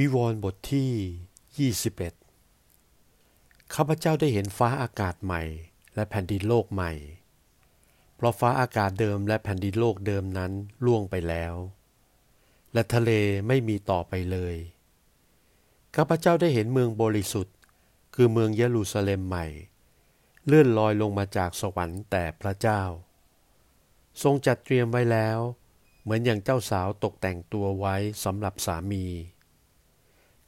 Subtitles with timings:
[0.00, 1.70] วิวรณ์บทที่
[2.52, 5.42] 21 ข้าพเจ้าได้เห็นฟ้าอากาศใหม่
[5.94, 6.92] และแผ่นดินโลกใหม่
[8.16, 10.52] เพราะฟ้าอากาศเดิมและแผ่นดินโลกเดิมนั้น
[10.84, 11.54] ล่วงไปแล้ว
[12.72, 13.10] และทะเล
[13.48, 14.56] ไม่มีต่อไปเลย
[15.96, 17.56] ข้าพเจ้าได้เห็นเมืองบริสุทธิ์
[18.14, 19.46] คือเมืองเยรูซาเล็มใหม่
[20.46, 22.82] เลื่อนลอยลงมาจากสวรรค์แต่พระเจ้า
[24.22, 25.38] ทรงจัดเตรียมไว้แล้ว
[26.02, 29.06] เหมือนอย่างเจ้าสาวตกแต่งตัวไว้สำหรับสามี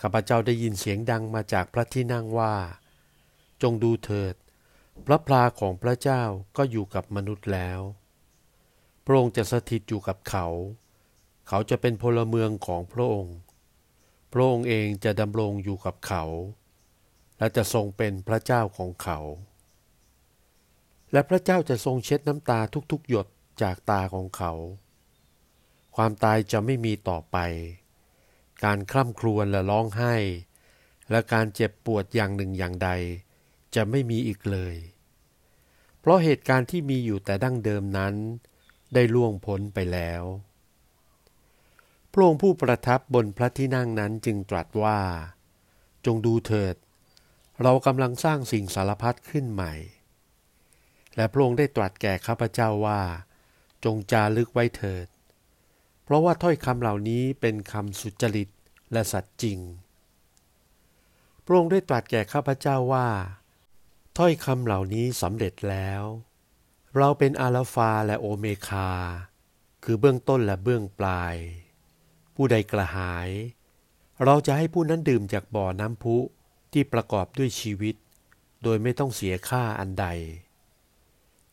[0.00, 2.54] ข้าพเจ้าได้ยินเสียงดังมาจากพระที่นั่งว่า
[3.62, 4.34] จงดูเถิด
[5.06, 6.22] พระพลาของพระเจ้า
[6.56, 7.80] ก็อยู่กับมนุษย์แล้ว
[9.04, 10.46] พระองค์จะสถิตอยู่กับเขา
[11.48, 13.36] เขาจะเป็นพลเมืองของพระองค์
[14.32, 16.24] พระองค์เองจะดำรงอยู่กับเขา
[17.38, 19.18] และจะทรงเป็นพระเจ้าของเขา
[21.12, 22.60] และพระเจ้าจะทรงเช็ดน้ำตา
[22.92, 23.26] ทุกๆ หยด
[23.62, 24.52] จากตาของเขา
[25.96, 27.36] ความตายจะไม่มีต่อไป
[28.64, 30.14] การคร่ำครวญและร้องไห้
[31.10, 32.90] และการเจ็บปวดอย่างหนึ่งอย่างใด
[33.74, 34.76] จะไม่มีอีกเลย
[36.00, 38.14] เพราะเหตุการณ์ที่มีอยู่แต่ดั้งเดิมนั้น
[38.94, 40.22] ได้ล่วงพ้นไปแล้ว
[42.12, 45.00] พระองค์ผู้ประทับบนพระที่นั่งนั้นจึงตรัสว่า
[46.06, 46.76] จงดูเถิด
[47.62, 49.74] เรากำลังสร้างสิ่งสารพัดขึ้นใหม่
[51.16, 53.00] และพระองค์ได้ตรัสแก่ข้าพเจ้าว่า
[53.84, 55.06] จงจารึกไว้เถิด
[56.06, 58.48] เพราะว่าถ้อยคำเหล่านี้เป็นคำสุจริต
[58.92, 59.58] และสัตย์จริง
[61.44, 63.08] พระองค์ได้ตรัสแก่ข้าพเจ้าว่า
[64.18, 66.02] ถ้อยคำเหล่านี้สำเร็จแล้ว
[66.96, 68.90] เราเป็นอาลฟาและโอเมคา
[69.84, 71.36] คือเบื้องต้นและเบื้องปลาย
[72.34, 73.28] ผู้ใดกระหาย
[74.24, 76.16] เราจะให้ผู้นั้นดื่มจากบ่อน้ำพุ
[76.72, 77.94] ที่ประกอบด้วยชีวิต
[78.62, 80.06] โดยไม่ต้องเสียค่าอันใด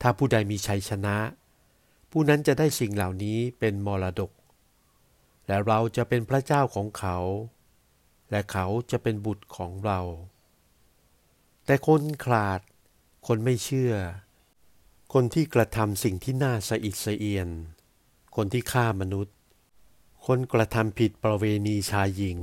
[0.00, 1.16] ถ้าผู้ใดมีชัยชนะ
[2.10, 4.30] ผู้นั้นจะได้สิ่งเหล่านี้เป็นมรดก
[5.46, 7.18] และเราจะเป็นพระเจ้าของเขา
[8.30, 10.00] และเขาจะเป็นบุตรของเรา
[11.66, 12.60] แต่คนขาด
[13.26, 13.94] คนไม่เชื่อ
[15.12, 17.48] คนที่กระทำสิ่งที่น่าสะอิดสะเอียน
[18.36, 19.36] คนที่ฆ่ามนุษย์
[20.26, 22.38] คนกระทำผิดประเวณีชายหญิง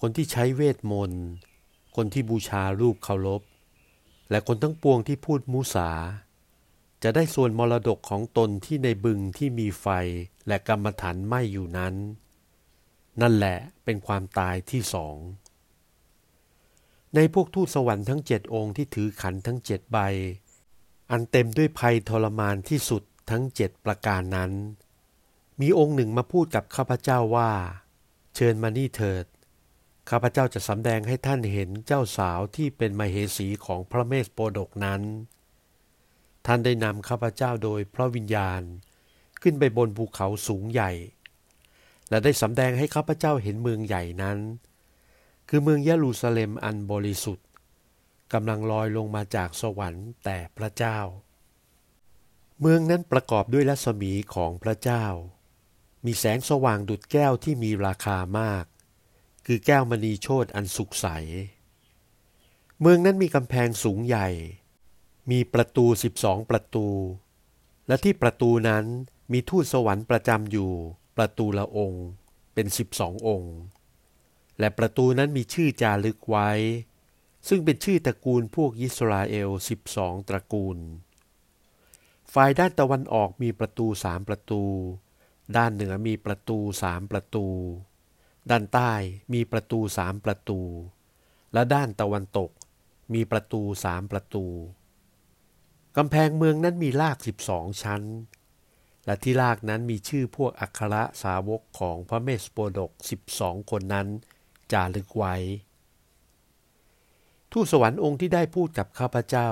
[0.00, 1.24] คนที่ใช้เวทมนต์
[1.96, 3.42] คนที่บูชารูปเคารพ
[4.30, 5.90] และคนทั้งปวงที่พูดมุสา
[7.02, 9.86] จะได้ส่วนมรดกของตนที่ในบึงที่มีไฟ
[10.46, 11.94] และกรรมฐานไหมอยู่นั้น
[13.20, 15.16] นั่นแหละเป็นความตายที่สอง
[17.14, 19.98] ในพวกทูตสวรรค์ทั้งเจ็ดองค์ที่ถือขันทั้งเจ็ดใบ
[21.10, 24.52] อันเต็มด้วยภัยทรมานที่สุดทั้งเจ็ดประการนั้น
[25.60, 27.52] มีองค์หนึ่งมาพูดกับข้าพเจ้าว่า
[28.34, 29.24] เชิญมานี่เถิด
[30.10, 35.02] ข้าพเจ้าจะสำแดงให้ท่านเห็นเจ้าสาวที่เป็นมเหสีของพระเมสโปดกนั้น
[36.50, 38.62] ท่านได้นำข้าพเจ้าโดยพระวิญญาณ
[39.42, 40.90] ขึ้นไปบนภูเขาสูงใหญ่
[42.08, 44.38] และได้สำแดงให้ข้าพเจ้าเห็นเมืองใหญ่นั้น
[45.48, 47.46] คือเมืองเยรูซาเล็มอันบริสุทธิ์
[48.32, 50.98] กำลังลอยลงมาจากสวรรค์แต่พระเจ้า
[52.60, 55.04] เมืองนั้นประกอบด้วยรัศมีของพระเจ้า
[56.04, 58.64] มีแสงสว่างดุดแก้วที่มีราคามาก
[59.46, 61.06] คือแก้วมณีโชตอันสุกใส
[62.80, 64.28] เมืองนั้นมีกำแพงสูงใหญ่
[65.30, 66.86] มีประตูสิบสองประตู
[67.88, 68.84] และที่ประตูนั้น
[69.32, 70.72] มีทูตสวรรค์ประจำอยู่
[71.16, 72.06] ประตูละองค์
[72.54, 73.54] เป็นสิบสององค์
[74.58, 76.50] และประตูนั้นมีชื่อจารึกไว้
[77.48, 80.78] ซึ่งเป็นชื่อตระกูลพวกยิสราเอลสิบสองตระกูล
[82.32, 84.62] ฝ่ายด้านตะวันออกมีประตูสามประตู
[85.56, 87.46] ด้านเหนือมีประตูสามประตู
[88.50, 88.92] ด้านใต้
[89.32, 90.60] มีประตูสามประตู
[91.52, 92.50] และด้านตะวันตก
[93.14, 94.44] มีประตูสามประตู
[95.96, 98.02] กำแพงเมืองนั้นมีลากสิบสองชั้น
[99.04, 104.08] และที่ลากนั้นมีชื่อพวกอัครสาวกของพระเมสโปดกสิบสองคนนั้น
[104.72, 105.34] จารึกไว้
[107.52, 109.50] ทูตสวรรค์องค์ที่ได้พูดกับข้าพเจ้า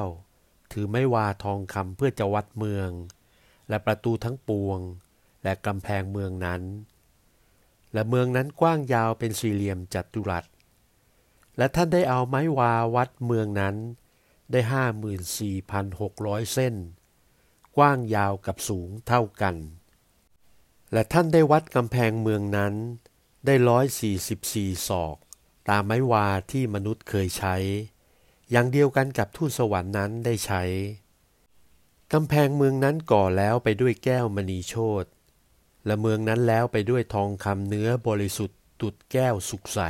[0.73, 2.91] ถือไม้วาทองคำเพื่อจะวัดเมือง
[3.69, 4.79] และประตูทั้งปวง
[5.45, 6.63] และกำแพงเมืองนั้น
[7.93, 10.45] และเมืองนั้นกว้างยาวเป็นสี่เหลี่ยมจัตุรัส
[11.59, 13.77] และท่านได้เอาไม้วาวัดเมืองนั้น
[14.51, 16.75] ได้ห้าหมื่นสี่พันหกร้อยเส้น
[17.77, 19.57] กว้างยาวกับสูงเท่ากัน
[20.93, 22.75] และท่านได้วัดกำแพงเมืองนั้น
[23.47, 25.17] ได้ร้อยสี่สิบสี่ศอก
[25.69, 27.57] ตามไม้วาที่มนุษย์เคยใช้
[28.51, 30.63] อย่างเดียวกันกับทูตสวรรค์นั้นได้ใช้
[32.13, 35.05] กำแพงเมืองนั้นก่อแล้วไปด้วยแก้วมณีโชต
[35.87, 39.81] และเมืองนั้นแล้วไปด้วยทองคำเนื้อบริสุทธิ์ตุดแก้วสุกใส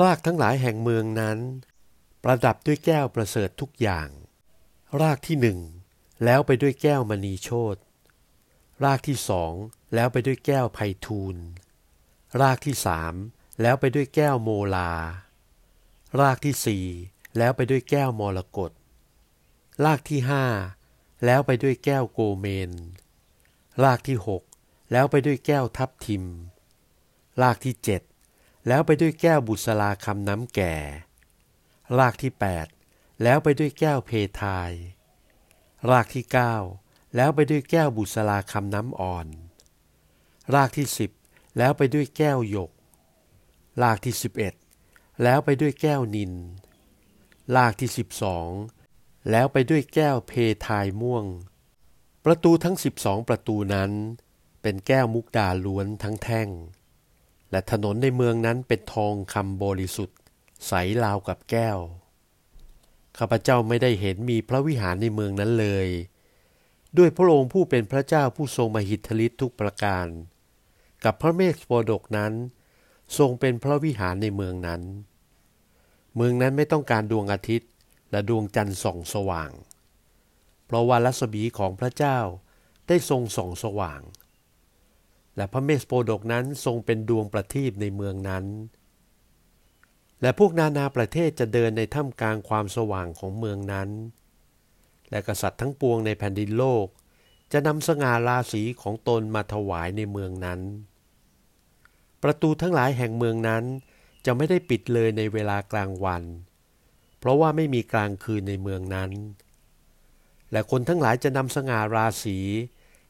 [0.00, 1.38] รากทั้งหลายแห่งเมืองนั้น
[2.26, 4.08] ประดับด้วยแก้วประเสริฐทุกอย่าง
[5.00, 5.58] รากที่หนึ่ง
[6.24, 7.76] แล้วไปด้วยแก้วมณีโชต
[8.84, 9.52] รากที่สอง
[9.94, 11.36] แล้วไปด้วยแก้วไพทูล
[12.40, 13.14] รากที่สาม
[13.62, 14.92] แล้วไปด้วยแก้วโมลา
[16.20, 16.86] รากที่สี่
[17.38, 18.72] แล้วไปด้วยแก้วมรกต
[19.84, 20.44] รากที่ห้า
[21.24, 22.72] แล้วไปด้วยแก้วโกเมน
[23.84, 24.42] รากที่หก
[24.92, 26.24] แล้วไปด้วยแก้วทับทิม
[27.42, 28.02] รากที่เจ็ด
[28.68, 30.74] แล้วไปด้วยแก้วบุษราคำน้ำแก่
[31.98, 32.66] รากที่แปด
[33.22, 34.10] แล้วไปด้วยแก้วเพ
[34.42, 34.70] ทาย
[35.90, 36.54] รากที่เก้า
[37.16, 39.26] แล้วไปด้วยแก้วบุษราคำน้ำอ่อน
[40.54, 41.10] รากที่สิบ
[41.58, 42.70] แล้วไปด้วยแก้วหยก
[43.82, 44.54] รากที่สิบเอ็ด
[45.22, 46.32] แล้วไปด้วยแก้วนิน
[47.56, 48.50] รากที่สิบสอง
[49.30, 50.32] แล้วไปด้วยแก้วเพ
[50.66, 51.24] ทายม่วง
[52.24, 53.90] ประตูทั้งสิบสองประตูนั้น
[54.62, 56.48] เป็นแก้วมุกดาล้วนทั้งแท่ง
[57.50, 60.18] และถนนในเมืองนั้นเป็นทองคำบริสุทธิ์
[60.66, 60.72] ใส
[61.04, 61.78] ราวกับแก้ว
[63.18, 65.88] ข้าพเจ้าไม่ได้เห็นมีพระวิหารในเมืองนั้นเลย
[66.98, 70.06] ด้วยพระองค์ผู้เป็นพระเจ้าผู้ทรงมหิทธิฤทธิ์ทุกประการ
[71.04, 72.32] กับพระเมฆโปดกนั้น
[73.18, 74.82] ทรงเป็นพระวิหารในเมืองนั้น
[76.16, 77.70] เมืองนั้นไม่ต้องการดวงอาทิตย์
[78.10, 79.50] และดวงจันทร์ส่องสว่าง
[80.66, 82.18] เพราะว่ารัศมีของพระเจ้า
[82.88, 84.00] ได้ทรงส่องสว่าง
[85.36, 88.44] และพระเมสโปดกนั้นทรงเป็นดวงประทีปในเมืองนั้น
[90.24, 93.88] และพวกนานาประเทศจะเดินในถ้ำกลางความสว่างของเมืองนั้น
[95.10, 96.86] และกษัตริย์ทั้งปวงในแผ่นดินโลก
[97.52, 100.60] จะนำสง่าราศีของตนมาถวายในเมืองนั้น
[102.22, 103.64] ประตูทั้งหลายแห่งเมืองนั้น
[104.26, 106.22] จะไม่ได้ปิดเลยในเวลากลางวัน
[107.18, 109.10] เพราะว่าไม่มีกลางคืนในเมืองนั้น
[110.52, 112.38] และคนทั้งหลายจะนำสง่าราศี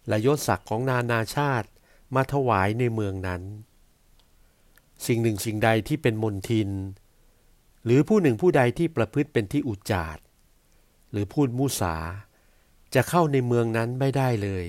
[0.08, 1.68] และยศศักดิ์ของนานาชาติ
[2.14, 3.42] มาถวายในเมืองนั้น
[5.06, 6.70] สิ่งหนึ่งสิ่งใดที่เป็นมนทิน
[7.84, 10.22] หรือผู้หนึ่งผู้ใดที่ประพฤติเป็นที่อุจจาร์
[11.10, 11.96] หรือพูดมุสา
[12.94, 14.66] จะเข้าในเมืองนั้นไม่ได้เลย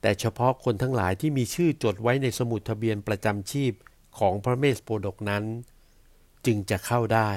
[0.00, 3.72] แต่เฉพาะคนทั้งหลายที่มีชื่อจดไว้ในสมุดทะเบียนประจำชีพ
[4.18, 5.44] ของพระเมสโปดกนั้น
[6.46, 7.30] จึงจะเข้าได้